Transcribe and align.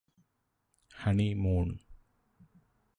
honeymoon 0.95 1.73